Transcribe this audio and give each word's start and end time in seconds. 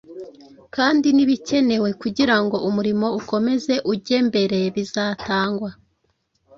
kandi 0.75 1.07
n’ibikenewe 1.15 1.89
kugira 2.01 2.35
ngo 2.43 2.57
umurimo 2.67 3.07
ukomeze 3.19 3.73
ujye 3.91 4.17
mbere 4.27 4.59
bizatangwa. 4.75 5.69